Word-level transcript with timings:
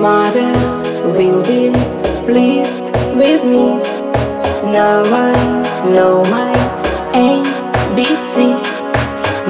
Mother 0.00 0.54
will 1.14 1.42
be 1.42 1.70
pleased 2.24 2.90
with 3.14 3.44
me. 3.44 3.76
Now 4.72 5.02
I 5.04 5.60
know 5.92 6.22
my 6.24 6.54
ABC. 7.12 8.56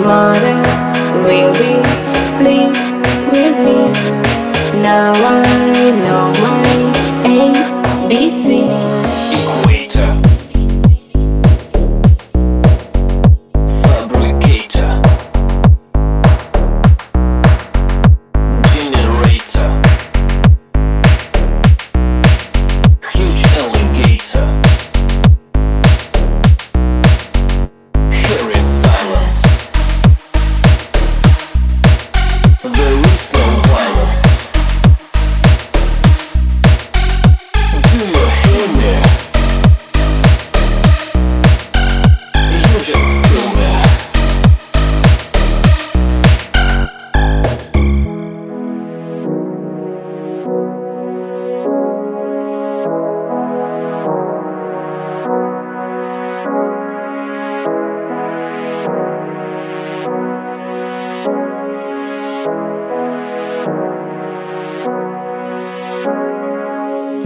Mother 0.05 0.61
will 1.23 1.53
be 1.53 1.75
pleased 2.43 2.97
with 3.31 3.57
me. 3.65 3.90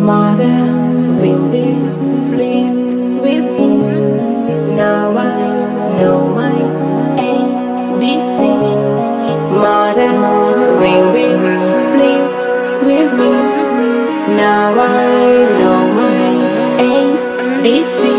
Mother 0.05 0.60
will 1.19 1.48
be 1.50 1.72
pleased 2.36 2.94
with 3.25 3.47
me. 3.59 3.70
Now 4.76 5.16
I 5.16 5.97
know 5.98 6.28
my 6.28 6.53
ABC. 7.16 8.41
Mother 9.65 10.12
will 10.81 11.09
be 11.10 11.31
pleased 11.97 12.44
with 12.84 13.12
me. 13.15 13.32
Now 14.37 14.75
I 14.78 15.09
know 15.59 15.81
my 15.97 16.21
ABC. 17.65 18.13